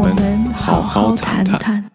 [0.00, 1.90] 我们好好谈谈。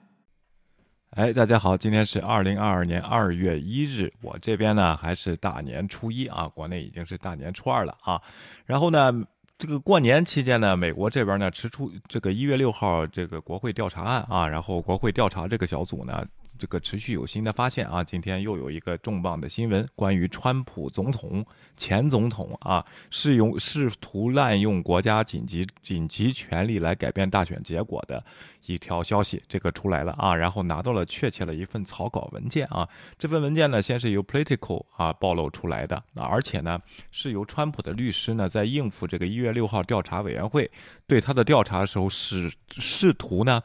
[1.11, 8.21] 哎，大家好，今天是二零二二年二月一日，我这边呢还是大年初一啊，国内已经是大年初二了啊。
[8.65, 9.13] 然后呢，
[9.57, 16.25] 这个过年期间呢，美国这边呢吃出这个一月六号这个国会调查案啊，然后国会调查这个小组呢。
[16.63, 18.01] 这个持续有新的发现啊！
[18.01, 21.45] 今天又有一个重磅的新闻，关于川普总统
[21.75, 28.23] 前总统啊，试用试图滥用国家紧急紧急权力来改变大选结果的
[28.65, 30.33] 一条消息，这个出来了啊！
[30.33, 32.87] 然后拿到了确切的一份草稿文件啊，
[33.19, 36.79] 这份文件呢，先是由 Political 啊暴露出来的，而且呢，
[37.11, 40.71] 是由川普的律师呢，在应付这个一月六号调查委员会
[41.05, 43.61] 对他的调查的时候，试试图呢。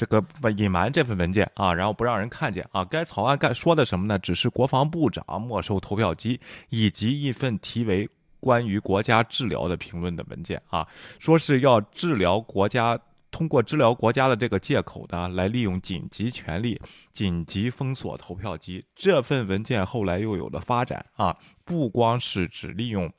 [0.00, 2.82] 这个隐瞒这份文件啊，然后不让人看见啊。
[2.82, 4.18] 该草案干说的什么呢？
[4.18, 6.40] 只是国防部长没收投票机，
[6.70, 8.06] 以及一份题为
[8.40, 12.98] 《关于国家治疗的评论》的文件啊，说是要治疗国家，
[13.30, 16.80] 通过治疗国家的这个借口呢，来利用紧急权力
[17.12, 18.82] 紧急封锁投票机。
[18.96, 23.12] 这份文件后来又有了发展啊，不光是只利用。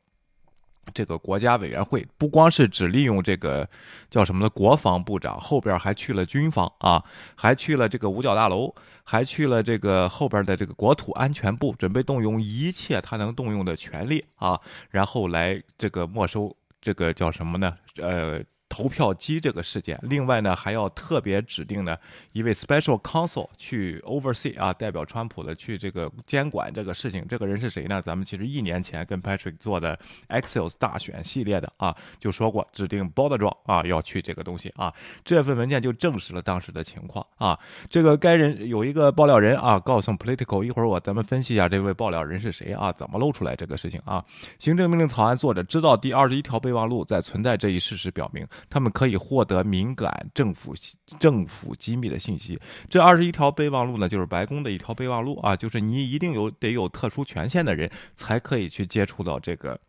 [0.93, 3.67] 这个国家委员会不光是只利用这个
[4.09, 4.49] 叫什么呢？
[4.49, 7.03] 国防部长后边还去了军方啊，
[7.35, 14.59] 还去了这个五角大楼，还去了这个后边的这个国土安全部，准备动用一切他能动用的权利啊，
[14.89, 17.77] 然后来这个没收这个叫什么呢？
[18.01, 18.41] 呃。
[18.71, 21.97] 投票机这个事件，另外呢还要特别指定呢
[22.31, 27.25] 一位 special counsel 去 oversee 啊，代表川普的去这个监管这个事情。
[27.27, 28.01] 这个人是谁呢？
[28.01, 29.99] 咱们其实一年前跟 Patrick 做的
[30.29, 34.93] Axios 大选系列的啊，就说过指定 b o r d e r 状啊要去这个东西啊。
[35.25, 37.59] 这份文件就证实了当时的情况啊。
[37.89, 44.23] 这个该人有一个爆料人啊，告诉 Political，一会儿我咱们分析一下这位爆料人是谁啊，怎么露出来这个事情啊？
[44.59, 48.47] 行政命令草案作者知道第二十一条备忘录在存在这一事实表明。
[48.69, 50.73] 他们可以获得敏感政府
[51.19, 52.59] 政府机密的信息。
[52.89, 59.79] 这二十一条备忘录呢，就是白宫的一条备忘录啊，就是你一定有得有特殊权限的人才可以去接触到这个，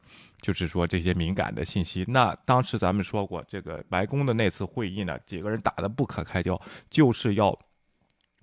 [0.41, 2.05] 就是说这些敏感的信息。
[2.09, 6.61] 那当时咱们说过，这个白宫的那次会议呢，几个人打得不可开交，
[6.91, 7.59] 就是要。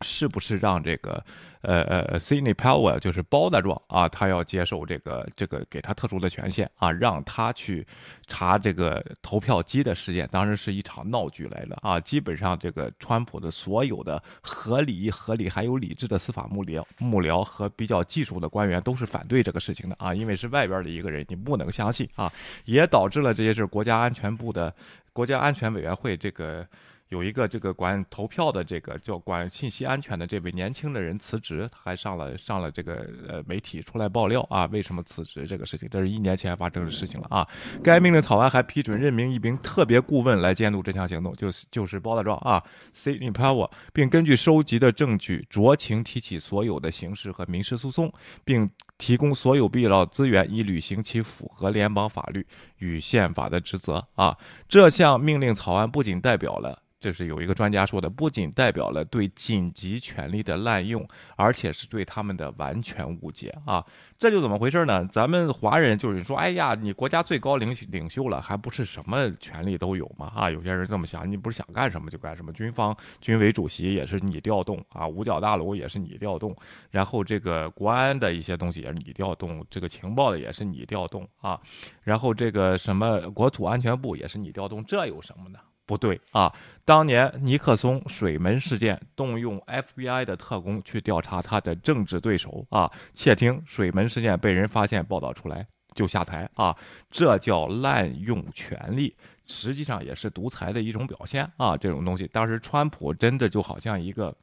[0.01, 1.23] 是不是让这个
[1.61, 7.85] 呃呃 Sidney Powell 就是包大壮啊，他要接受这个这个给他特殊的权限啊，让他去
[8.27, 11.99] 查这个投票机的事件，当时是一场闹剧来了啊！
[11.99, 22.31] 基本上这个川普的所有的合理、合理还有理智的司法幕僚、幕僚和比较技术的官员都是反对这个事情的啊，因为是外边的一个人，你不能相信啊，
[22.65, 24.73] 也导致了这些是国家安全部的
[25.11, 26.65] 国家安全委员会这个。
[27.09, 37.47] 有一个这个管投票的这个叫管信息安全的这位年轻的人辞职，还上了上了这个呃媒体出来爆料啊，为什么辞职这个事情，这是一年前发生的事情了啊。
[37.83, 43.13] 该命令草案还批准任命一名特别顾问来监督这项行动，就是就是包大壮啊，C.
[43.13, 48.13] i Power，并根据收集的证据酌情提起所有的刑事和民事诉讼，
[48.45, 48.69] 并
[48.99, 52.45] 提供所有必要资源以履行其符合联邦法律
[52.77, 54.37] 与宪法的职责啊。
[54.67, 56.83] 这项命令草案不仅代表了。
[56.99, 63.85] 这是有一个专家说的，不仅代表了对紧急权力的滥用，而且是对他们的完全误解啊！
[64.17, 65.05] 这就怎么回事呢？
[65.05, 70.29] 咱们华人就是说，哎呀，你国家最高领领袖了，还不是什么权利都有吗？
[70.35, 76.53] 啊，有些人这么想，你不是想干什么就干什么，军方军委主席也是你调动啊，五角大楼也是你调动，
[76.91, 81.57] 然后这个国安的一些东西也是你调动，这个情报的也是你调动啊，
[82.03, 85.59] 然后这个什么国土安全部也是你调动，这有什么呢？
[85.89, 86.53] 不对啊！
[86.85, 96.77] 当年尼克松水门事件，动用 FBI 的特工去调查他的政治对手啊，窃听水门事件被人发现报道出来就下台啊，
[97.09, 99.15] 这叫滥用权力，
[99.47, 101.75] 实际上也是独裁的一种表现啊！
[101.75, 104.35] 这种东西，当时川普真的就好像一个。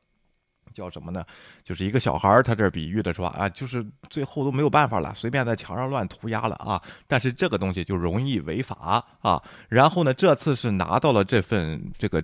[0.76, 1.24] 叫什么呢？
[1.64, 3.28] 就是一个小孩儿，他这比喻的是吧？
[3.28, 6.80] 啊，就是最后都没有办法了，随便在墙上乱涂鸦了啊。
[7.06, 9.42] 但是这个东西就容易违法啊。
[9.68, 12.22] 然后呢，这次是拿到了这份这个。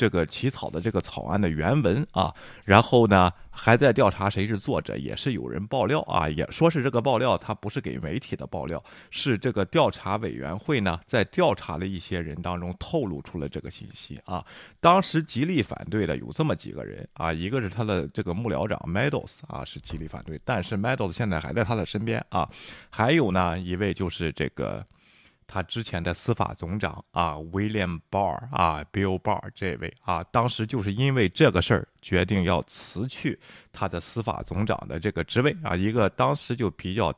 [0.00, 14.42] 这个起草的这个草案的原文啊，然后呢还在调查谁是作者，也是有人爆料啊，也说是这个爆料，他不是给媒体的爆料，是这个调查委员会呢在调查的一些人当中透露出了这个信息啊。
[14.80, 22.48] 当时极力反对的有这么几个人啊，一个是他的这个幕僚长 Meadows 啊，是极力反对，但是 Meadows 现在还在他的身边啊。
[22.88, 24.82] 还有呢一位就是这个。
[25.52, 33.36] 他之前的司法总长啊，William Barr 啊，Bill Barr 这位啊，当时就是因为这个事儿，决定要辞去
[33.72, 37.12] 他的司法总长的这个职位啊，一个当时就比较。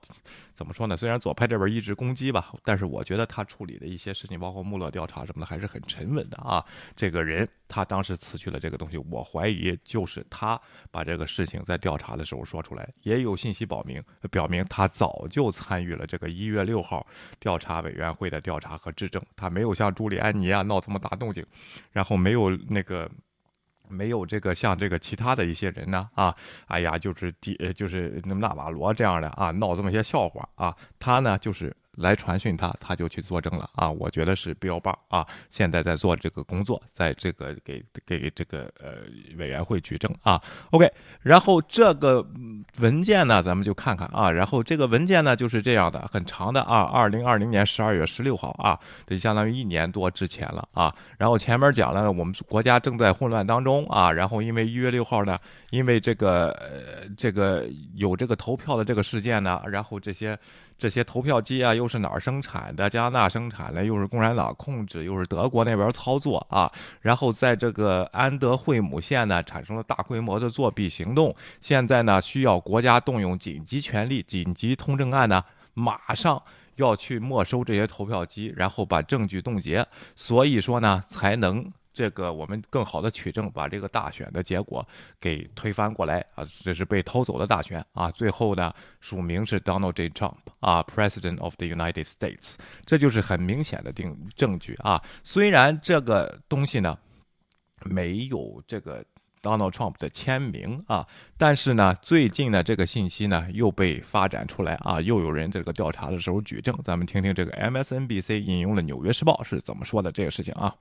[0.62, 0.96] 怎么说呢？
[0.96, 6.64] 虽然左派这边一直攻击吧，但是我觉得他处理的一些事情，包括穆勒调查什么的，还是很沉稳的啊。
[6.94, 10.60] 这个人他当时辞去了这个东西，我怀疑就是他
[10.92, 14.00] 把这个事情在调查的时候说出来，也有信息表明，
[14.30, 17.04] 表明他早就参与了这个一月六号
[17.40, 21.44] 调查委员会的调查和质证，他没有像朱利安尼啊闹这么大动静，
[21.90, 23.10] 然后没有那个。
[23.92, 26.34] 没有这个像这个其他的一些人呢啊，
[26.66, 31.76] 哎呀，就是第就是那么纳瓦罗这样的啊，闹这么些笑话啊，他呢就是。
[31.96, 33.90] 来传讯他，他就去作证了啊！
[33.90, 38.94] 我觉得是 Bill Barr 啊，现在在做这个工作，在这个给给这个呃
[39.36, 40.40] 委员会举证啊。
[40.70, 40.90] OK，
[41.20, 42.26] 然后这个
[42.78, 44.30] 文件呢，咱们就看看啊。
[44.30, 46.80] 然后这个文件呢就是这样的，很长的啊。
[46.84, 50.94] 二零二零年十二月十六号啊，这相当于一年多之前了啊。
[51.18, 54.10] 然后前面讲了，我们国家正在混乱当中啊。
[54.10, 60.38] 然后因为一月六号呢，因为这个呃这个有这个投票的这个事件呢，然后这些。
[60.82, 62.90] 这些投票机啊，又是哪儿生产的？
[62.90, 66.68] 加拿大生产的，又是共产党控制，又是德国那边操作啊。
[67.00, 71.32] 然后在这个安德惠姆县呢，产生了大规模的作弊行动。
[71.60, 76.42] 现在呢，需要国家动用紧急权力、紧急通证案呢，马上
[76.74, 79.86] 要去没收这些投票机，然后把证据冻结。
[80.16, 81.64] 所以说呢，才能。
[81.92, 84.86] 这个我们更好的取证，把这个大选的结果
[85.20, 86.46] 给推翻过来啊！
[86.62, 88.10] 这是被偷走的大选啊！
[88.10, 90.08] 最后呢，署名是 Donald J.
[90.08, 92.54] Trump 啊，President of the United States，
[92.86, 95.02] 这就是很明显的定证据啊！
[95.22, 96.98] 虽然这个东西呢
[97.84, 99.04] 没有这个
[99.42, 101.06] Donald Trump 的签名啊，
[101.36, 110.74] 但是呢，最近呢这个信息呢又被发展出来啊，又有人这个调查的时候举证，咱们听听这个 MSNBC 引用了《纽约时报》是怎么说的这个事情啊。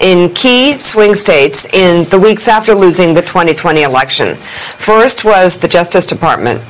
[0.00, 4.36] In key swing states in the weeks after losing the 2020 election.
[4.36, 6.60] First was the Justice Department.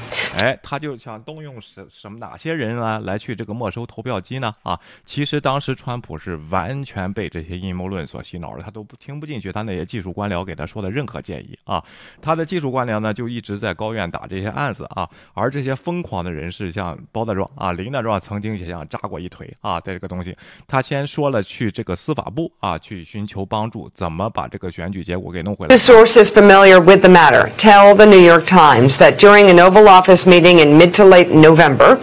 [0.41, 4.53] 哎，他就想动用什什么哪些人呢来去这个没收投票机呢？
[4.63, 11.83] 啊，其实当时川普是完全被这些阴谋论所洗脑了，他都不听不进去他那些技术官僚给他说的任何建议啊。
[12.23, 20.35] 他的技术官僚呢就一直在高院打这些案子啊，而这些疯狂的人士像包大壮啊、林大壮曾经也想扎过一腿啊，在这个东西，
[20.67, 25.76] 他先说了去这个司法部啊去寻求帮助，怎么把这个选举结果给弄回来。
[25.76, 30.26] The sources familiar with the matter tell the New York Times that during an Oval Office
[30.26, 31.98] meeting in mid to late November,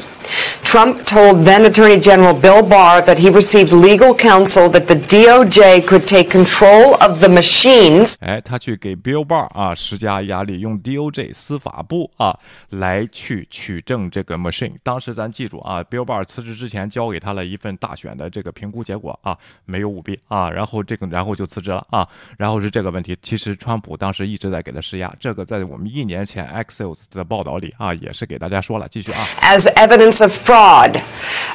[0.63, 5.85] Trump told then Attorney General Bill Barr that he received legal counsel that the DOJ
[5.85, 8.15] could take control of the machines.
[8.19, 12.37] 哎，他去给 Bill Barr 啊施加压力，用 DOJ 司法部啊
[12.71, 14.73] 来去取证这个 machine。
[14.83, 22.07] 当时咱记住啊，Bill Barr 辞职之前交给他了一份大选的这个评估结果啊，没有舞弊啊，然后这个然后就辞职了啊，
[22.37, 23.17] 然后是这个问题。
[23.21, 28.87] 其实川普当时一直在给他施压，这个在我们一年前 Axios 的报道里啊也是给大家说了。
[28.89, 29.25] 继续啊。
[29.41, 31.02] As evidence of fraud.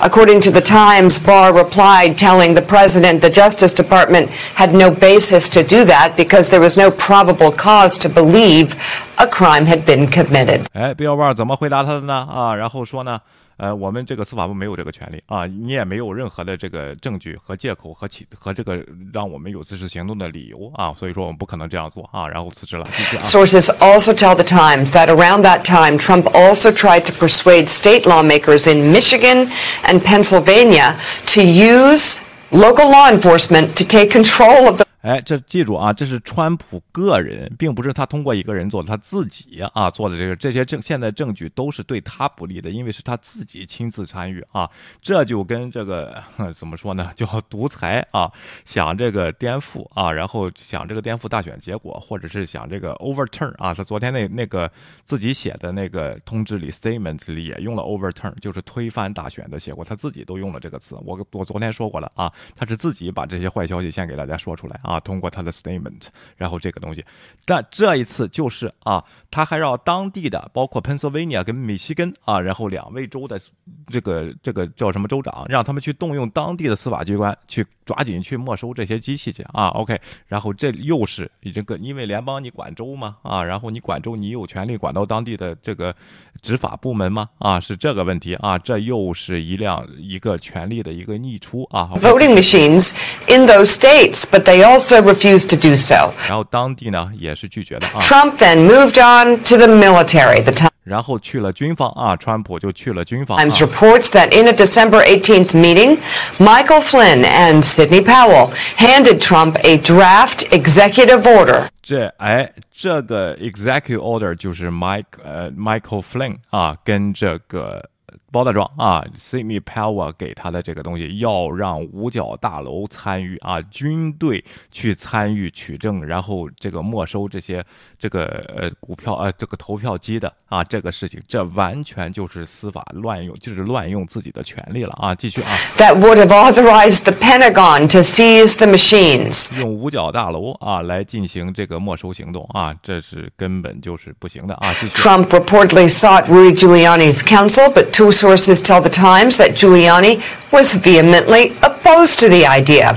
[0.02, 5.48] According to the Times, Barr replied telling the president the Justice Department had no basis
[5.50, 8.76] to do that because there was no probable cause to believe
[9.18, 10.66] a crime had been committed.
[10.74, 12.28] 哎，比尔·巴尔怎么回答他的呢？
[12.30, 13.20] 啊，然后说呢？
[13.60, 18.84] 呃，我们这个司法部没有这个权利啊，你也没有任何的这个证据和借口和起和这个
[19.14, 22.86] 让我们有此时行动的理由啊，所以说我们不可能这样做啊，然后辞职了。
[23.24, 28.70] Sources also tell the Times that around that time, Trump also tried to persuade state lawmakers
[28.70, 29.50] in Michigan
[29.84, 30.96] and Pennsylvania
[31.34, 32.22] to use
[32.52, 44.69] local law enforcement to take control of the 哎，这记住啊，这是川普个人，并不是他通过一个人做的，他自己啊做的这个这些证，现在证据都是对他不利的，因为是他自己亲自参与啊，
[45.01, 46.23] 这就跟这个
[46.55, 48.31] 怎么说呢，叫独裁啊，
[48.67, 54.71] 想这个颠覆啊，然后想这个颠覆大选结果，或者是想这个 overturn 啊，他昨天那那个
[55.03, 64.90] 自己写的那个通知里 statement 里也用了 overturn，就是推翻大选的结果，他自己都用了这个词，我我昨天说过了啊，他是自己把这些坏消息先给大家说出来啊。
[64.91, 66.07] 啊，通过他的 statement，
[66.37, 67.05] 然后这个东西，
[67.45, 73.41] 但这一次就是啊，他还让当地的，包括 Pennsylvania 跟密西根啊，然后两位州的
[73.87, 79.69] 这个这个叫什么州长，让他们去动用当地的司法机关去抓紧去没收这些机器去啊。
[79.69, 85.95] OK，然后这又是这个，因为联邦你管州嘛啊，然后你管州，你有权利管到当地的这个
[86.43, 87.29] 执法部门吗？
[87.39, 91.91] 啊，是这个问题啊，这又是一辆一个权力的一个逆出啊。
[91.95, 92.97] Voting machines
[93.29, 94.80] in those states, but they all.
[94.80, 96.12] also refused to do so.
[96.28, 98.00] 然后当地呢也是拒绝的啊。
[98.02, 100.44] Trump then moved on to the military.
[100.44, 100.70] The time.
[100.84, 103.40] 然后去了军方啊，川普就去了军方。
[103.40, 105.98] Times reports that in a December 18th meeting,
[106.38, 111.64] Michael Flynn and Sidney Powell handed Trump a draft executive order.
[111.82, 117.84] 这哎，这个 executive order 就是 Mike 呃 Michael Flynn 啊，跟这个
[118.31, 127.65] 包大壮啊，Sidney Powell 给他的这个东西，要让五角大楼参与啊，军队去参与取证，然后这个没收这些
[127.99, 128.25] 这个
[128.57, 135.15] 呃股票呃这个投票机的啊，这个事情，这完全就是司法乱用，就是乱用自己的权利了啊！
[135.15, 135.49] 继续啊。
[135.77, 139.59] That would have authorized the Pentagon to seize the machines.
[139.59, 150.75] 用五角大楼啊来进行这个没收行动啊，这是根本就是不行的啊！Trump reportedly sought Rudy Giuliani's counsel, but two sources tell the Times that Giuliani was
[150.75, 152.95] vehemently opposed to the idea.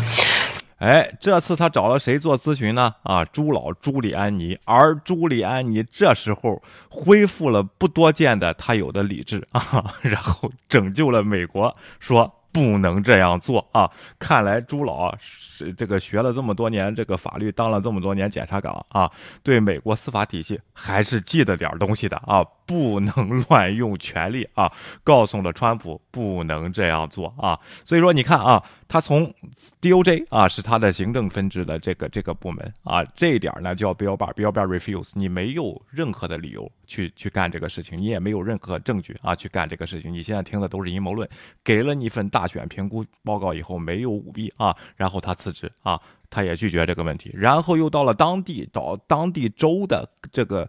[0.79, 2.93] 哎，这次他找了谁做咨询呢？
[3.03, 4.59] 啊，朱老朱利安尼。
[4.65, 13.89] 而朱利安尼这时候恢复了不多见的他有的理智 啊，然后拯救了美国，说不能这样做啊！
[14.19, 19.09] 看来朱老是这个学了这么多年这个法律，当了这么多年检察长啊，
[19.41, 24.71] 对美国司法体系还是记得点东西的啊，不能乱用权力啊，
[25.03, 27.59] 告诉了川普不能这样做啊。
[27.85, 29.33] 所以说，你看啊，他从
[29.81, 41.27] DOJ 啊是他的行政分支的这个这个部门啊，这一点呢叫标靶标靶 refuse，你没有任何的理由去去干这个事情，你也没有任何证据啊去干这个事情，你现在听的都是阴谋论，
[41.63, 45.99] 给了你一份大选评估报告以后没有舞弊啊，然后他辞职啊。
[46.29, 50.67] 他也拒绝这个问题，然后又到了当地找当地州的这个，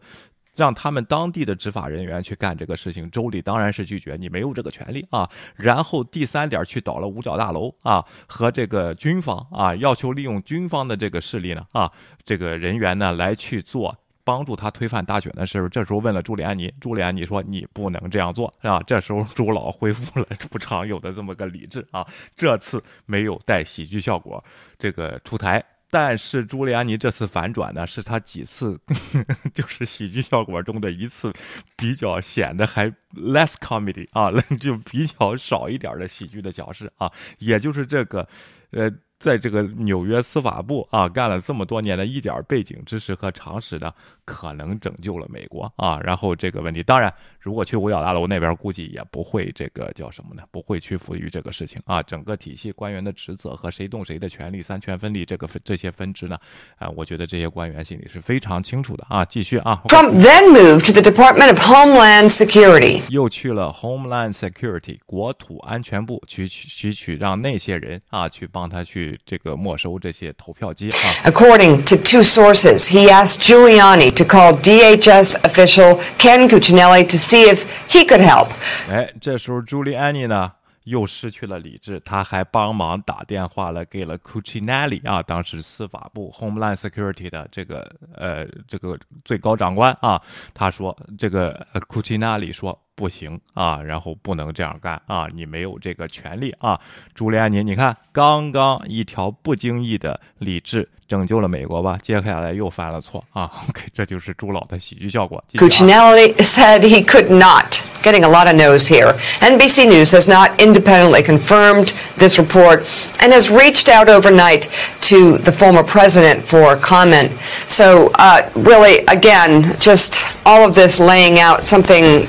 [0.56, 5.28] 让他们当地的执法人员去干这个事情，州里当然是拒绝，你没有这个权利啊。
[5.56, 11.90] 然后第三点去倒了五角大楼啊和这个军方啊，要求利用军方的这个势力呢啊，
[12.24, 13.96] 这个人员呢来去做。
[14.26, 24.42] 帮助他推翻大选的时候，这时候问了朱利安尼，朱利安尼说：“你不能这样做，是吧？”这时候朱老恢复了不常有的这么个理智啊，这次没有带喜剧效果，
[24.78, 25.62] 这个出台。
[25.96, 28.76] 但是朱利安尼这次反转呢，是他几次
[29.54, 31.32] 就是喜剧效果中的一次，
[31.76, 38.28] 比较显得还 less comedy 啊， 就比较少一点的喜剧的小事啊，也就是这个，
[38.72, 38.90] 呃。
[39.18, 43.90] 在这个纽约司法部啊干了这么多年的一点背景知识和常识呢，
[44.24, 45.98] 可能拯救了美国啊。
[46.00, 50.42] 然后这个问题，当然如果去五角大楼那边，估计也不会这个叫什么呢？
[50.50, 52.02] 不会屈服于这个事情啊。
[52.02, 56.36] 整个体系官员的职责和谁动谁的权利、三权分立这个这些分支呢，
[56.76, 59.24] 啊，我觉得这些官员心里是非常清楚的啊。
[59.24, 59.80] 继续啊。
[59.86, 63.00] Trump then moved to the Department of Homeland Security.
[63.08, 69.03] 又去了 Homeland Security 国土安全部去去去让那些人啊去帮他去。
[69.25, 70.97] 这个没收这些投票机啊。
[71.25, 77.49] According to two sources, he asked Giuliani to call DHS official Ken Cuccinelli to see
[77.49, 78.49] if he could help.
[78.91, 80.51] 哎，这时候朱利安尼呢
[80.84, 90.20] 又失去了理智，他还帮忙打电话了给了 Cuccinelli 啊，当时司法部 Homeland Security 的这个呃这个最高长官啊，
[90.54, 92.80] 他说这个 Cuccinelli 说。
[92.96, 95.26] 不行啊，然后不能这样干啊！
[95.34, 96.80] 你没有这个权利啊，
[97.12, 105.42] 朱利安尼，你看刚刚一条不经意的理智拯救了美国吧，接下来又犯了错啊！OK，这就是朱老的喜剧效果。
[105.54, 107.93] Cuccinelli said he could not.
[108.04, 109.14] Getting a lot of no's here.
[109.40, 112.80] NBC News has not independently confirmed this report
[113.22, 114.68] and has reached out overnight
[115.00, 117.32] to the former president for comment.
[117.66, 122.26] So, uh, really, again, just all of this laying out something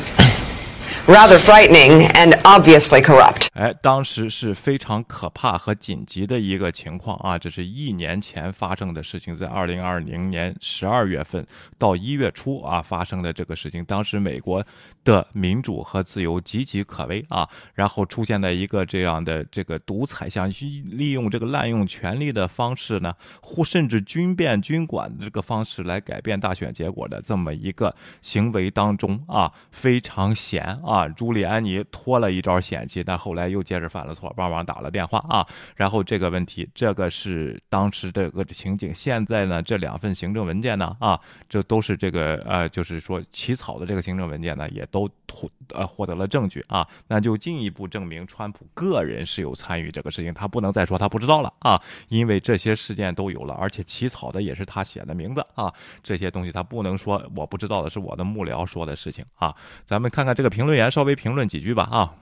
[1.07, 3.47] rather frightening and obviously corrupt.
[3.53, 7.37] 哎，当时是非常可怕和紧急的一个情况啊！
[7.37, 11.45] 这是一年前发生的事情，在二零二零年十二月份
[11.77, 13.85] 到一月初啊发生的这个事情。
[13.85, 14.65] 当时美国
[15.05, 30.94] 的民主和自由岌岌可危啊，然后出现在一个这样的这个独裁，想去利用这个滥用权力的方式呢，或甚至军变军管的这个方式来改变大选结果的这么一个行为当中啊，非常险啊！
[30.95, 35.45] 啊，朱利安尼拖了一招险棋，但后来又接着犯了错，帮忙打了电话啊。
[35.75, 38.95] 然后这个问题，这个是当时这个情景。
[38.95, 59.53] 现在呢，这两份行政文件呢，啊，这都是这个呃，就是说起草的这个行政文件呢，也都获呃获得了证据啊，那就进一步证明川普个人是有参与这个事情，他不能再说他不知道了啊，因为这些事件都有了，而且起草的也是他写的名字啊，这些东西他不能说我不知道的是我的幕僚说的事情啊。
[59.85, 60.84] 咱们看看这个评论员。
[60.85, 62.13] 来稍微评论几句吧啊。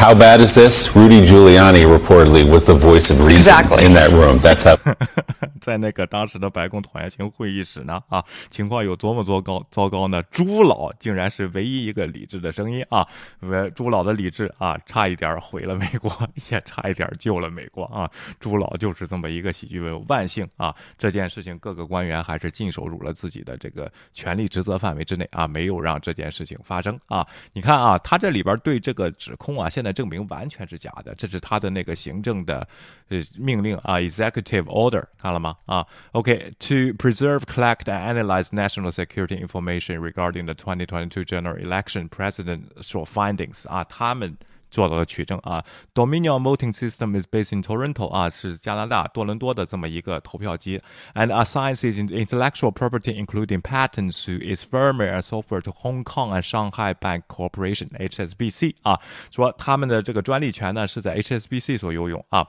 [0.00, 0.96] How bad is this?
[0.96, 3.84] Rudy Giuliani reportedly was the voice of reason Exactly.
[3.84, 4.38] in that room.
[4.38, 4.78] That's how
[5.60, 10.22] 在那个当时的白宫椭圆形会议室呢，啊，情况有多么糟糕糟糕呢？
[10.30, 13.06] 朱老竟然是唯一一个理智的声音啊！
[13.40, 16.10] 呃，朱老的理智啊，差一点毁了美国，
[16.50, 18.10] 也差一点救了美国啊！
[18.40, 27.24] 朱老就是这么一个喜剧人物，万幸啊，这件事情各个官员还是尽守住了自己的这个权力职责范围之内啊，没有让这件事情发生啊！
[27.52, 32.67] 你看啊，他这里边对这个指控啊，现在证明完全是假的，这是他的那个行政的
[33.09, 35.55] 呃命令啊，executive order，看了吗？
[35.65, 44.37] 啊，OK，to、preserve, collect and analyze national security information regarding the 2022 general election presidential findings 啊，他们。
[44.71, 50.81] 做到了取证啊，Dominion voting system is based in Toronto 啊，是加拿大多伦多的这么一个投票机，
[51.13, 56.41] and assigns its intellectual property including patents to its firmware and software to Hong Kong and
[56.41, 58.99] Shanghai Bank Corporation HSBC 啊，
[59.31, 62.45] 说他们的这个专利权呢是在 HSBC 所拥有啊，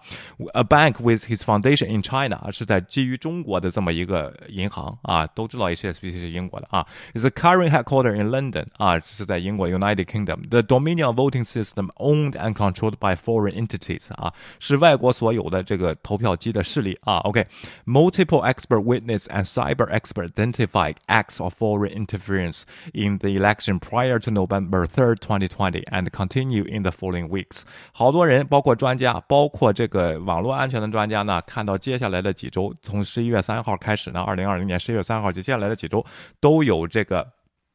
[0.54, 6.84] a bank with his foundation in China 是在基于中国的这么一个银行啊，都知道 HSBC 是英国的啊，
[7.14, 13.14] is a current headquarter in London 啊，是在英国 United Kingdom。The Dominion voting system owned and controlled by
[13.16, 17.18] foreign entities 啊，是外国所有的这个投票机的势力啊。
[17.18, 24.86] OK，multiple、expert witness and cyber expert identified acts of foreign interference in the election prior to November
[24.86, 27.62] 3rd, 2020 and continue in the following weeks。
[27.92, 36.04] 好多人，包括专家，包括这个网络安全的专家呢，看到接下来的几周，从十一月三号开始呢，二零二零年十一月三号接下来的几周
[36.40, 37.26] 都有这个。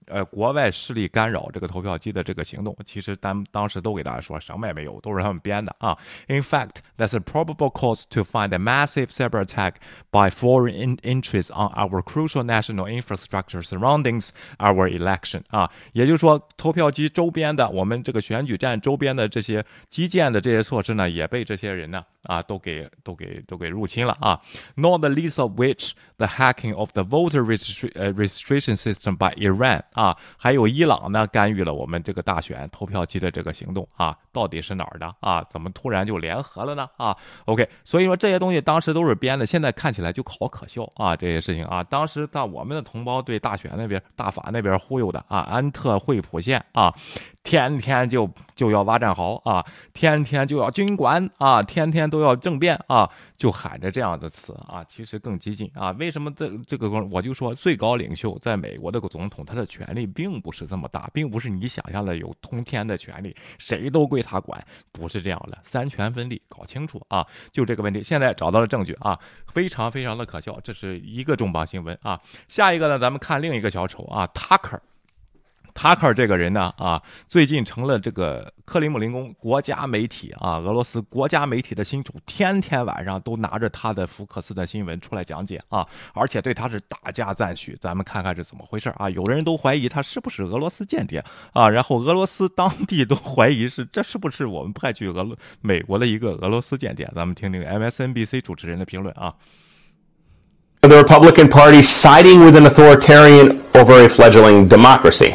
[0.06, 5.96] 呃，国外势力干扰这个投票机的这个行动，其实当当时都给大家说什么也没有，都是他们编的啊。
[6.28, 9.74] In fact, that's a probable cause to find a massive cyber attack
[10.10, 24.40] by foreign in interests on our crucial national infrastructure surroundings our election 啊，也就是说，投票机周边的我们这个选举站周边的这些基建的这些措施呢，也被这些人呢啊都给都给都给入侵了啊。
[24.74, 29.82] Not the least of which the hacking of the voter registry 呃 registration system by Iran
[29.92, 35.44] 啊，还有伊朗呢干预了我们这个大选投票机的这个行动啊，到底是哪儿的啊？
[35.50, 36.88] 怎么突然就联合了呢？
[36.96, 37.16] 啊
[37.46, 46.92] ，OK，所以说这些东西当时都是编的，现在看起来就好可笑啊，这些事情啊，当时在我们的同胞对大选那边大法那边忽悠的啊，安特惠普县啊。
[47.46, 55.92] 天天就就要挖战壕啊，天天就要军管啊，天天都要政变啊，就喊着这样的词啊，其实更激进啊。
[55.92, 67.24] 为什么这这个我就说最高领袖在美国的总统，他的权力并不是这么大，并不是你想象的有通天的权力，谁都归他管，不是这样的，三权分立，搞清楚啊。
[67.52, 69.16] 就这个问题，现在找到了证据啊，
[69.46, 72.20] 非常非常的可笑，这是一个重磅新闻啊。
[72.48, 74.80] 下一个呢，咱们看另一个小丑啊，Tucker。
[75.76, 87.76] 塔克尔这个人呢，啊，最近成了这个克里姆林宫国家媒体啊，俄罗斯国家媒体的新宠，天天晚上都拿着他的福克斯的新闻出来讲解啊，而且对他是大加赞许。
[87.78, 89.10] 咱们看看是怎么回事啊？
[89.10, 97.06] 有的人都怀疑他是不是俄罗斯间谍啊，然后俄罗斯当地都怀疑是这是不是我们派去俄罗美国的一个俄罗斯间谍？
[97.14, 99.34] 咱们听听 MSNBC 主持人的评论啊。
[100.80, 105.34] the Republican Party siding with an authoritarian over a fledgling democracy.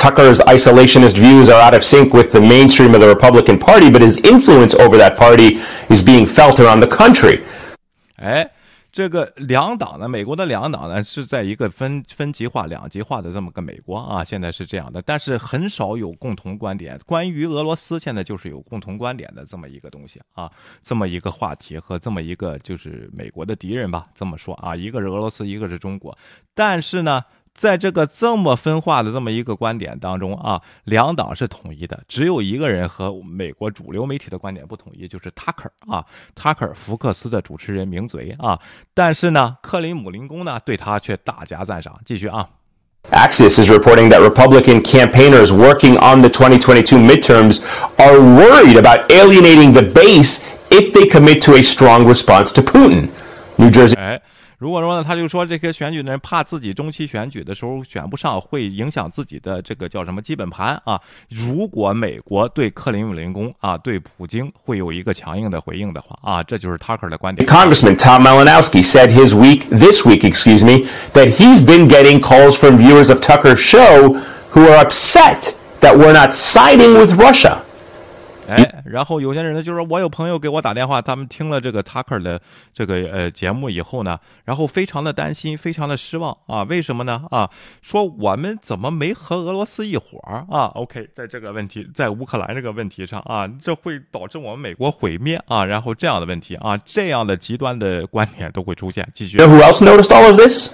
[0.00, 4.00] Tucker's isolationist views are out of sync with the mainstream of the Republican Party, but
[4.00, 5.58] his influence over that party
[5.90, 7.40] is being felt around the country.
[8.16, 8.50] 哎，
[8.90, 16.98] 这个两党呢，美国的两党呢是在一个分分级化、两极化的这么个美国啊，现在是这样的，但是很少有共同观点。
[17.04, 20.50] 关于俄罗斯，现在就是有共同观点的这么一个东西啊，
[20.82, 26.16] 这么一个话题和这么一个就是美国的敌人吧，这么说啊，一个是俄罗斯，一个是中国，
[26.54, 27.22] 但是呢。
[27.54, 38.58] 在这个这么分化的这么一个观点当中啊，两党是统一的，只有一个人和美国主流媒体的观点不统一，就是 Tucker 啊，Tucker 福克斯的主持人名嘴啊，
[38.94, 42.00] 但是呢，克林姆林宫呢对他却大加赞赏。
[42.04, 42.48] 继续啊。
[43.10, 47.62] Axios is reporting that Republican campaigners working on the 2022 midterms
[47.96, 53.08] are worried about alienating the base if they commit to a strong response to Putin.
[53.56, 53.96] New Jersey.
[54.60, 61.00] 如果说呢，他就说这些选举的人怕自己中期选举的时候选不上，会影响自己的这个叫什么基本盘啊。
[61.30, 67.48] 如果美国对克林姆林宫啊，对普京会有一个强硬的回应的话啊，这就是 Tucker 的观点。
[67.48, 72.76] Congressman Tom Malinowski said his week, this week, excuse me, that he's been getting calls from
[72.76, 74.20] viewers of Tucker's show
[74.50, 77.62] who are upset that we're not siding with Russia.
[78.50, 82.40] 哎，然后有些人呢，就是我有朋友给我打电话，他们听了这个 Tucker 的
[82.74, 87.22] 这个呃节目以后呢，然后非常的担心，非常的失望啊，为什么呢？
[87.30, 87.48] 啊，
[87.80, 99.08] 说我们怎么没和俄罗斯一伙儿啊？OK，在这个问题，在乌克兰这个问题上啊，这会导致我们美国毁灭啊，然后这样的问题啊，这样的极端的观点都会出现。
[99.14, 99.38] 继续。
[99.38, 100.72] Who else noticed all of this?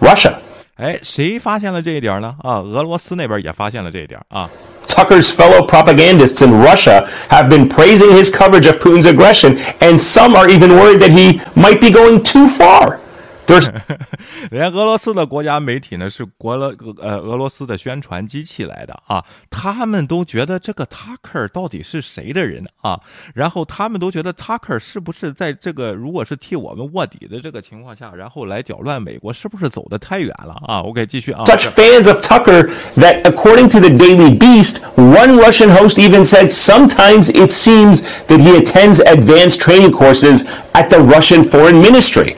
[0.00, 0.34] Russia.
[0.76, 2.36] 哎，谁发现了这一点呢？
[2.40, 4.48] 啊，俄罗斯那边也发现了这一点啊。
[4.86, 10.48] Tucker's fellow propagandists in Russia have been praising his coverage of Putin's aggression, and some are
[10.48, 13.00] even worried that he might be going too far.
[13.47, 13.67] There's
[14.49, 23.01] 人家俄罗斯的国家媒体呢是国俄呃俄罗斯的宣传机器来的啊，他们都觉得这个 Tucker 到底是谁的人啊？
[23.33, 30.79] 然后他们都觉得 Tucker 是不是在这个如果是替我们卧底的这个情况下，然后来搅乱美国，是不是走得太远了啊？
[30.79, 31.43] OK，继续啊。
[31.45, 36.49] such fans of Tucker that, according to the Daily Beast, one Russian host even said
[36.49, 42.37] sometimes it seems that he attends advanced training courses at the Russian Foreign Ministry.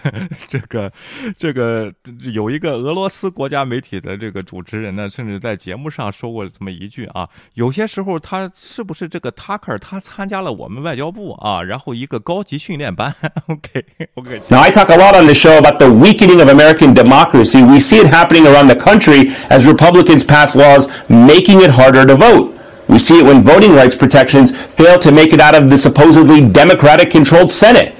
[0.49, 0.91] 这个
[1.37, 1.91] 这个
[2.33, 13.15] 有一个俄罗斯国家媒体的这个主持人呢，甚至在节目上说过这么一句啊，有些时候他是不是这个 Tucker 他参加了我们外交部啊，然后一个高级训练班，
[13.47, 13.85] OK
[14.15, 17.63] OK， Now, I talk a lot on the show about the weakening of American democracy.
[17.63, 22.15] We see it happening around the country as Republicans pass laws making it harder to
[22.15, 22.53] vote.
[22.87, 26.41] We see it when voting rights protections fail to make it out of the supposedly
[26.41, 27.93] Democratic controlled Senate.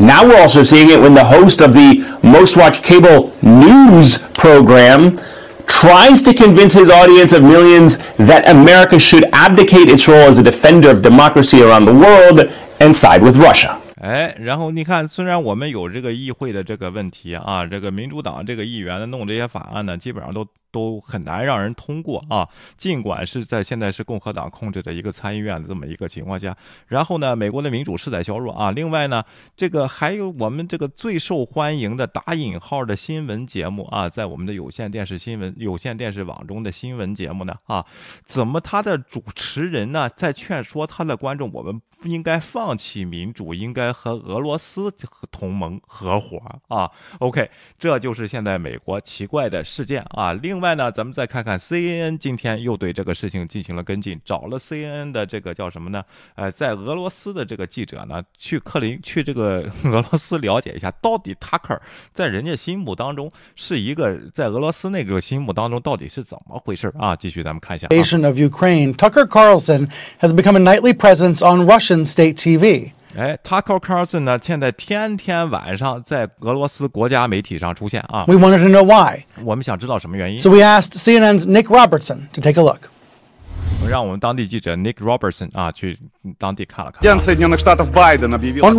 [0.00, 5.16] Now we're also seeing it when the host of the most watched cable news program
[5.66, 10.42] tries to convince his audience of millions that America should abdicate its role as a
[10.42, 13.78] defender of democracy around the world and side with Russia.
[13.98, 22.47] 哎，然后你看，虽然我们有这个议会的这个问题啊，这个民主党这个议员呢弄这些法案呢，基本上都 都很难让人通过啊。
[22.77, 26.55] 尽管是在现在是共和党控制的一个参议院的这么一个情况下，
[26.87, 28.71] 然后呢，美国的民主是在削弱啊。
[28.71, 29.23] 另外呢，
[29.55, 37.85] 这个还有我们这个最受欢迎的打引号的新闻节目啊，在我们的有线电视新闻有线电视网中的新闻节目呢啊，
[38.25, 44.91] 怎么他的主持人呢在劝说他的观众，我们不应该放弃民主，应该和俄罗斯
[45.31, 46.89] 同盟合伙啊。
[47.19, 50.33] OK，这就是现在美国奇怪的事件啊。
[50.33, 56.03] 另另外呢，咱们再看看 CNN 今天又对这个事情进行了跟进，找了 CNN 的这个叫什么呢？
[56.35, 61.79] 呃，在俄罗斯的这个记者呢，去克林去这个俄罗斯了解一下，到底 Tucker
[62.13, 67.15] 在人家心目当中是一个在俄罗斯那个心目当中到底是怎么回事啊？
[67.15, 72.91] 继续咱们看一下、Nation of Ukraine, Tucker Carlson has become a nightly presence on Russian state TV.
[73.17, 78.23] 哎，Taco Carlson 呢，现在天天晚上在俄罗斯国家媒体上出现啊。
[78.27, 79.25] We wanted to know why.
[79.43, 80.39] 我们想知道什么原因。
[80.39, 82.89] So we asked CNN's Nick Robertson to take a look.
[83.89, 85.97] 让我们当地记者 Nick Robertson 啊去
[86.37, 87.01] 当地看了看。
[87.11, 87.19] On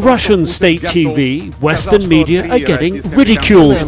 [0.01, 3.79] Russian state TV, Western media are getting ridiculed.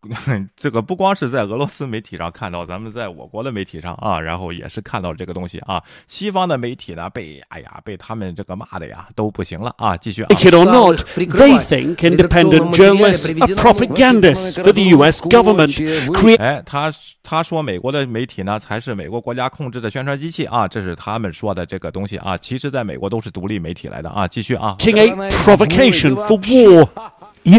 [0.56, 5.82] 这个不光是在俄罗斯媒体上看到，咱们在我国的媒体上啊，然后也是看到这个东西啊。
[6.06, 9.96] 西方的媒体呢，被哎呀被他们这个骂的呀都不行了啊。
[9.96, 10.28] 继续啊。
[10.30, 11.26] It or not, they
[11.64, 16.90] think independent journalists are propagandists for the US government, 哎，他
[17.22, 22.38] 他说美国的媒体呢才是美国国家控制的宣传机器啊，这是他们说的这个东西啊。
[22.38, 24.26] 其实，在美国都是独立媒体来的啊。
[24.26, 26.88] 继续啊，a provocation for war.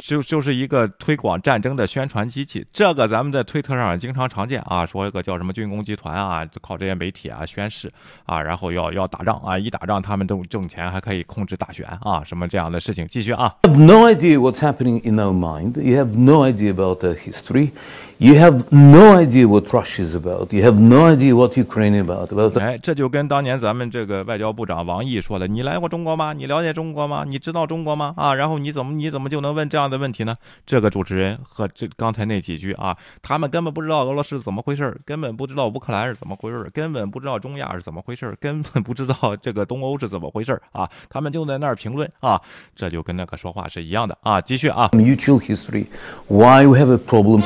[0.04, 7.92] 就就是一个推广战争的宣传机器，这个咱们在推特上经常常见啊，说一个叫什么军工集团啊，就靠这些媒体啊宣誓
[8.26, 13.08] 啊，然后要要打仗啊，一打仗他们挣挣钱，还可以控制大选啊，什么这样的事情。
[13.08, 15.82] 继续啊，have no idea what's happening in our mind.
[15.82, 17.70] You have no idea about the history.
[18.22, 20.54] You have no idea what Russia is about.
[20.54, 22.32] You have no idea what Ukraine is about.
[22.32, 26.32] About 哎，这就跟当年咱们这个外交部长王毅说的，你来过中国吗？
[26.32, 27.26] 你了解中国吗？
[27.28, 28.14] 你知道中国吗？
[28.16, 30.36] 啊，然后你怎么你怎么就能问这样的问题呢？
[30.68, 42.40] 这个主持人和这刚才那几句啊，他们根本不知道俄罗斯是怎么回事儿，根本不知道乌克兰是怎么回事儿，根本不知道中亚是怎么回事儿，根本不知道这个东欧是怎么回事儿啊，他们就在那儿评论啊，
[42.76, 44.40] 这就跟那个说话是一样的啊。
[44.40, 45.88] 继续啊，mutual history.
[46.28, 47.42] Why we have a problem?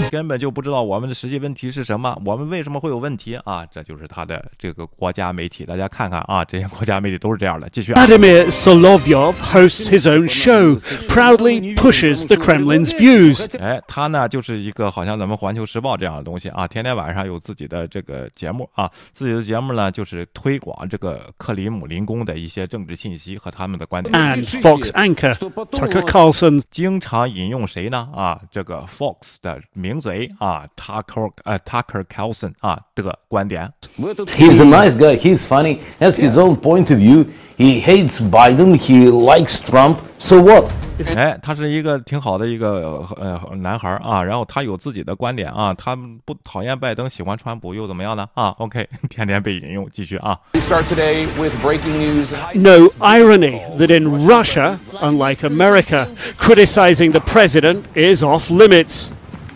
[0.10, 3.64] 根本就不知道我们的实际问题是什么，我们为什么会有问题啊？
[3.66, 7.68] 这就是他的这个国家媒体，大家看看啊，这些国家媒体都是这样的。
[7.70, 10.78] 继续啊，Vladimir Solovyov hosts his own show,
[11.08, 13.46] proudly pushes the Kremlin's views.
[13.58, 28.08] 哎，他呢就是一个好像咱们《环球时报》这样的东西啊，天天晚上有自己的这个节目啊，自己的节目呢就是推广这个克里姆林宫的一些政治信息和他们的观点， And Fox anchor Tucker Carlson 经常引用谁呢？
[28.14, 33.71] 啊，这个 Fox 的名嘴啊，Tucker 呃 Tucker Carlson 啊的观点。
[33.97, 35.17] He's a nice guy.
[35.17, 35.79] He's funny.
[35.99, 37.25] Has his own point of view.
[37.57, 38.77] He hates Biden.
[38.77, 39.97] He likes Trump.
[40.19, 40.71] So what?
[41.15, 45.95] 哎，他是一个挺好的一个呃男孩啊，然后他有自己的观点啊，他
[46.25, 48.27] 不讨厌拜登，喜欢川普又怎么样呢？
[48.33, 50.39] 啊，OK，天天被引用，继续啊。
[50.53, 52.33] We start today with breaking news.
[52.55, 56.07] No irony that in Russia, unlike America,
[56.39, 59.09] criticizing the president is off limits,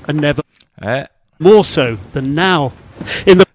[0.06, 0.42] and never
[0.82, 0.86] eh?
[0.86, 2.72] 哎，more so than now.
[3.26, 3.46] In the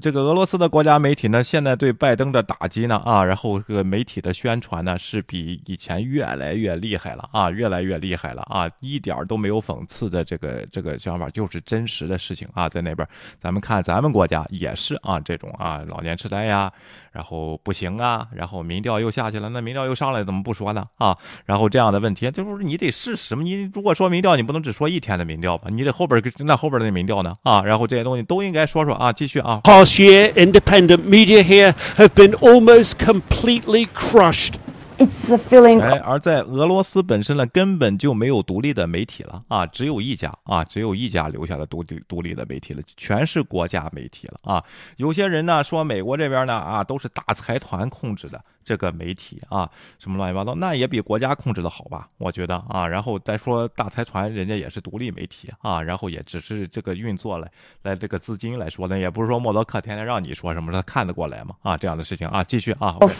[0.00, 13.06] 这个俄罗斯的国家媒体呢，现在对拜登的打击呢，啊，然后这个媒体的宣传呢，是比以前越来越厉害了啊，越来越厉害了啊，一点儿都没有讽刺的这个这个想法，就是真实的事情啊，在那边，
[13.38, 16.72] 咱们看咱们国家也是啊，这种啊，老年痴呆呀，
[17.12, 20.84] 然后不行啊，然后民调又下去了，那民调又上来，怎么不说呢？
[20.96, 29.57] 啊，然后这样的问题，就是你得事实嘛，你如果说民调，你不能只说一天的民调吧，你得后边那后边的民调呢，啊，然后这些东西都应该说说啊，继续啊。
[29.62, 34.54] Past year, independent media here have been almost completely crushed.
[34.98, 44.60] It's a feeling 哎，而在俄罗斯本身呢，根本就没有独立的媒体了啊，只有一家啊，只有一家留下了独立独立的媒体了，全是国家媒体了啊。
[44.96, 49.66] 有些人呢说美国这边呢啊都是大财团控制的这个媒体啊，
[49.98, 52.06] 什么乱七八糟，那也比国家控制的好吧？
[52.18, 57.50] 我觉得啊，然后再说大财团人家也是独立媒体啊，然后也只是这个运作来
[57.82, 62.98] 来这个资金来说呢，也不是说默多克天天让你说什么他看得过来吗啊这样的事情啊，继续啊。
[63.00, 63.14] OK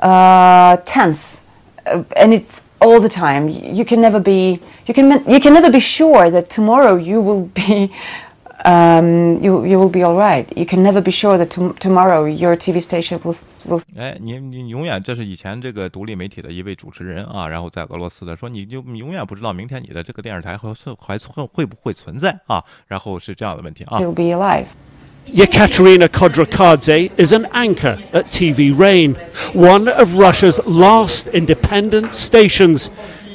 [0.00, 1.36] uh, tense,
[1.86, 3.48] uh, and it's all the time.
[3.48, 7.48] You can never be you can you can never be sure that tomorrow you will
[7.54, 7.90] be
[9.41, 10.45] you you will be all right.
[10.55, 23.99] You can never be sure that tom- tomorrow your TV station will will 哎，你你永远这是以前这个独立媒体的一位主持人啊，然后在俄罗斯的说，你就你永远不知道明天你的这个电视台还是还会会不会存在啊，然后是这样的问题啊。
[23.99, 24.65] you'll be alive.
[25.27, 29.15] Yekaterina Kodrakadze is an anchor at TV Rain,
[29.53, 32.89] one of Russia's last independent stations.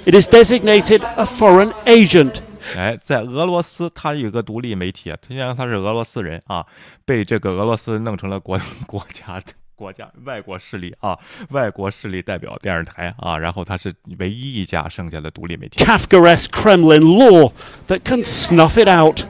[0.07, 2.41] It is designated a foreign agent.
[2.77, 6.65] 哎，在俄罗斯，他有个独立媒体，他虽然他是俄罗斯人啊，
[7.05, 11.19] 被这个俄罗斯弄成了国国家的国家外国势力啊，
[11.51, 15.85] 外国势力代表电视台啊，然后他是唯一一家剩下的独立媒体。
[15.85, 17.53] Kafkaesque Kremlin law
[17.89, 19.25] that can snuff it out.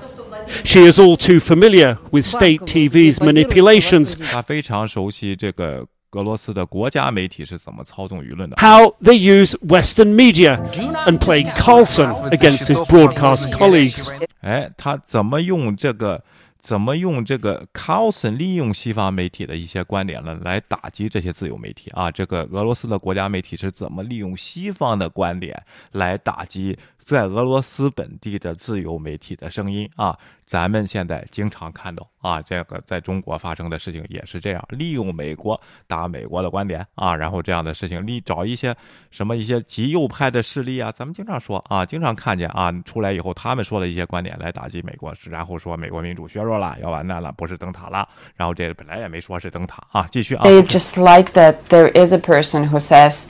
[0.64, 8.55] She is all too familiar with state TV's manipulations, 他非常熟悉这个 俄罗斯的国家媒体是怎么操纵舆论的。
[8.57, 10.57] how they use Western media,
[11.05, 14.11] and play Carlson against his broadcast colleagues.
[14.41, 16.23] 哎，他怎么用这个？
[16.59, 22.11] 怎么用这个 Carlson 利用西方媒体的一些观点呢，来打击这些自由媒体啊？
[22.11, 30.17] 这个俄罗斯的国家媒体是怎么利用西方的观点来打击在俄罗斯本地的自由媒体的声音啊？
[30.47, 38.73] 咱们现在经常看到啊，这个在中国发生的事情也是这样，利用美国打美国的观点啊，然后这样的事情，利找一些
[39.11, 48.07] 什么一些极右派的势力啊，咱们经常说啊，经常看见啊，出来以后他们说的一些观点来打击美国，然后说美国民主削弱了，要完蛋了，不是灯塔了，
[48.37, 50.45] 然后这本来也没说是灯塔啊，继续啊。
[50.45, 53.25] They just like that there is a person who says,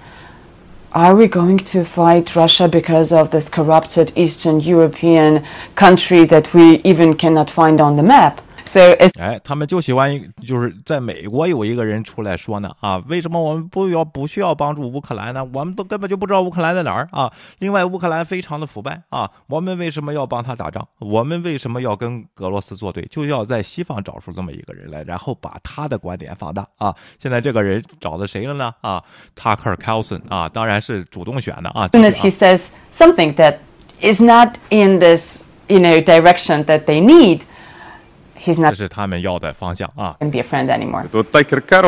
[0.93, 5.45] Are we going to fight Russia because of this corrupted Eastern European
[5.75, 8.41] country that we even cannot find on the map?
[8.67, 15.43] So it's 哎，他们就喜欢一，就是在美国有一个人出来说呢，啊，为什么我们不要不需要帮助乌克兰呢？
[15.53, 17.31] 我们都根本就不知道乌克兰在哪儿啊。
[17.59, 20.85] 另外，乌克兰非常的腐败啊，我们为什么要帮他打仗？
[20.99, 23.03] 我们为什么要跟俄罗斯作对？
[23.05, 26.93] 就要在西方找出这么一个人来，然后把他的观点放大啊。
[27.17, 28.73] 现在这个人找的谁了呢？
[28.81, 29.01] 啊
[29.35, 31.87] ，Tucker Carlson 啊，当然是主动选的啊。
[31.87, 33.57] as soon 继 as 续 he 啊 says something that
[34.01, 37.41] is not in this, you know, direction that they need,
[38.53, 40.15] 这是他们要的方向啊。
[40.19, 41.05] don't be friend anymore.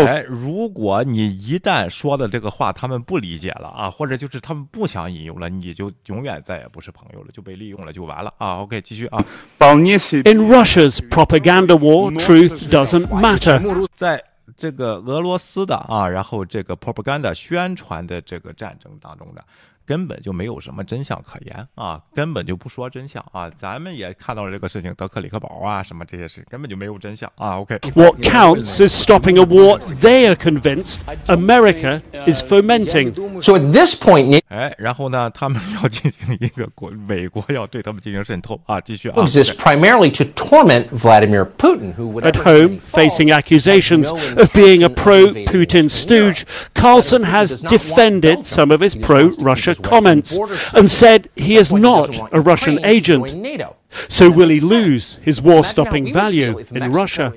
[0.06, 8.34] 哎如果你一旦说的这个话他们不理解了啊或者就是他们不想引用了你就永远再也不是朋友了就被利用了就完了。
[8.38, 9.24] 啊 ok 继续啊。
[9.60, 13.88] In russia's propaganda war truth doesn't matter.
[13.96, 14.24] 在
[14.58, 19.42] 这个俄罗斯的啊然后这个 propaganda 宣传的这个战争当中呢
[19.89, 23.51] 根本就没有什么真相可言啊，根本就不说真相啊。
[23.59, 27.59] 咱们也看到了这个事情，德克里克堡啊，什么这些事，根本就没有真相啊。
[27.59, 33.13] OK， What counts is stopping a war they are convinced America is fomenting.
[33.43, 39.17] So at this point, Nick 哎，然后呢，他们要进行一个国，美国要对他们进行渗透啊，继续啊。
[39.19, 44.89] exists primarily to torment Vladimir Putin, who would At home, facing accusations of being a
[44.89, 50.39] pro Putin stooge, Carlson has defended some of his pro Russia comments
[50.75, 53.35] and said he is not a Russian agent.
[53.35, 53.77] NATO.
[54.09, 57.33] So will he lose his war-stopping value in Russia?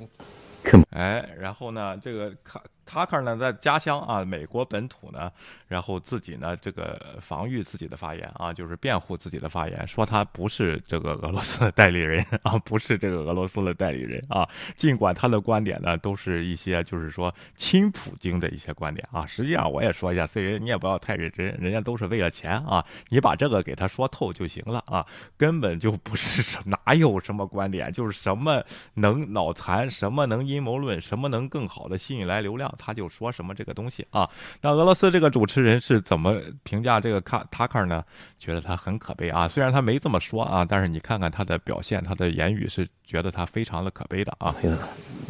[0.92, 2.62] 哎，然后呢，这个卡
[2.93, 5.33] 塔克呢，在家乡啊，美国本土呢，
[5.67, 14.47] 然后自己呢，这个防御自己的发言啊，就是辩护自己的发言，说他不是这个俄罗斯的代理人啊，不是这个俄罗斯的代理人啊。
[14.77, 19.25] 尽管他的观点呢，都是一些就是说亲普京的一些观点啊。
[19.25, 25.07] 实际上，我也说一下，C A，你也不要太认真，人家都是为了钱啊，你把这个给他说透就行了啊，
[25.39, 28.63] 根本就不是什哪有什么观点，就是什么
[28.97, 32.71] 能脑残，什么能阴谋论，什么能更好的吸引来流量。
[32.85, 34.29] 他就说什么这个东西啊？
[34.63, 38.03] 那俄罗斯这个主持人是怎么评价这个卡塔克呢？
[38.39, 39.47] 觉得他很可悲啊。
[39.47, 44.55] 虽然他没这么说啊，但是你看看他的表现，他的言语是觉得他非常的可悲的啊。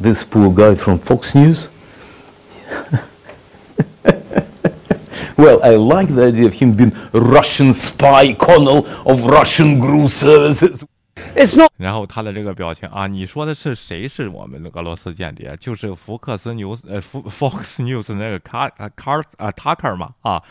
[0.00, 1.66] This poor guy from Fox News.
[5.36, 10.84] Well, I like the idea of him being Russian spy colonel of Russian GRU services.
[11.34, 11.70] It's not.
[11.76, 15.56] 然后他的这个表情啊，你说的是谁是我们的俄罗斯间谍？
[15.56, 20.42] 就是福克斯纽呃福 Fox News 那个卡啊卡啊 Tucker 嘛啊，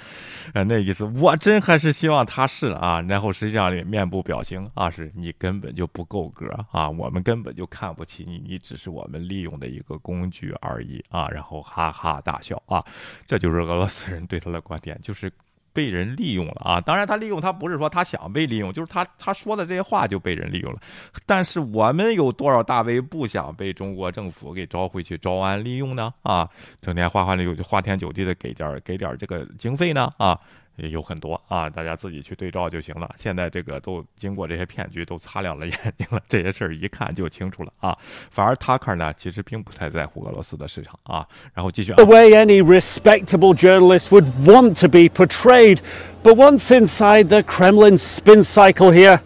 [0.53, 2.99] 呃那意思，我真还是希望他是啊。
[3.01, 11.27] 然后实际上面部表情啊，是你根本就不够格啊，我们根本就看不起你，你只是我们利用的一个工具而已啊。
[11.29, 12.83] 然后哈哈大笑啊，
[13.27, 15.31] 这就是俄罗斯人对他的观点，就是。
[15.73, 16.81] 被人利用了啊！
[16.81, 20.79] 当然，他利用他不是说他想被利用，就是他他说的这些话就被人利用了。
[21.25, 26.13] 但是我们有多少大 V 不想被中国政府给招回去招安利用呢？
[26.23, 26.49] 啊，
[26.81, 30.09] 整天花花有花天酒地的给点给点这个经费呢？
[30.17, 30.39] 啊？
[30.80, 33.14] 也有很多啊，大家自己去对照就行了。
[33.16, 37.96] 现在这个都经过这些骗局，都擦亮了眼睛了，这些事儿一看就清楚了啊。
[38.30, 41.26] 反而 Tucker 呢，其实并不太在乎俄罗斯的市场啊。
[41.54, 41.92] 然后继续。
[41.94, 45.78] The way any respectable journalist would want to be portrayed,
[46.22, 49.20] but once inside the Kremlin spin cycle here,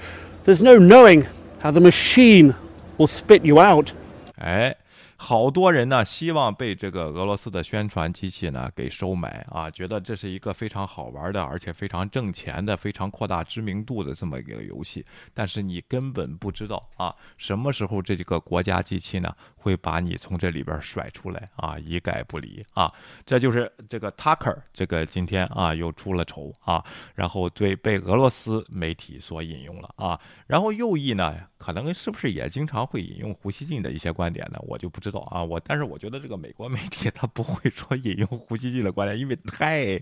[0.44, 1.26] there's no knowing
[1.60, 2.54] how the machine
[2.96, 3.92] will spit you out.
[4.36, 4.76] 哎。
[5.17, 15.05] 好多人呢，希望被这个俄罗斯的宣传机器呢给收买啊，觉得这是一个非常好玩的，而且非常挣钱的、非常扩大知名度的这么一个游戏。
[15.33, 22.91] 但是你根本不知道啊，什么时候这个国家机器呢会把你从这里边甩出来啊，一概不理啊。
[23.25, 34.59] 这就是这个 Tucker 这个今天啊又出了丑啊，然后对被俄罗斯媒体所引用了啊，然后右翼呢可能是不是也经常会引用胡锡进的一些观点呢？
[34.67, 35.19] 我就不知道。
[35.29, 40.01] 啊，我但是我觉得这个美国媒体他不会说引用胡锡进的观点，因为太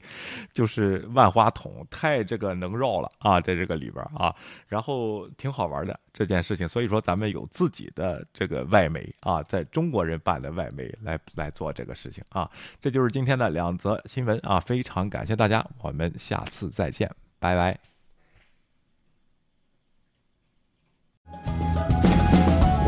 [0.53, 4.33] 就是万花筒，太这个能绕了啊，在这个里边啊，
[4.67, 17.77] 然后挺好玩的这件事情，所以说咱们有自己的这个外媒啊，在中国人办的外媒来来做这个事情啊，这就是今天的两则新闻啊，非常感谢大家，我们下次再见，拜拜。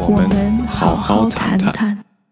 [0.08, 2.15] 我们好好谈谈。